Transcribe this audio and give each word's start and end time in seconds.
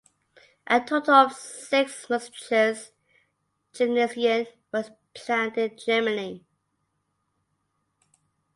A 0.65 0.79
total 0.79 1.13
of 1.13 1.33
six 1.33 2.07
Musisches 2.07 2.89
Gymnasien 3.71 4.47
were 4.73 4.85
planned 5.13 5.59
in 5.59 5.77
Germany. 5.77 6.43